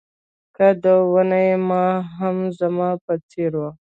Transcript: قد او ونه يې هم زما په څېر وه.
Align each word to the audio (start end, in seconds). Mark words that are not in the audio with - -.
قد 0.57 0.79
او 0.95 1.01
ونه 1.13 1.37
يې 1.47 1.55
هم 2.17 2.37
زما 2.59 2.89
په 3.03 3.13
څېر 3.29 3.51
وه. 3.61 3.71